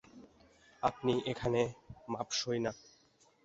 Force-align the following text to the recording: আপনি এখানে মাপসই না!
আপনি 0.83 1.13
এখানে 1.31 1.61
মাপসই 2.09 2.59
না! 2.59 2.71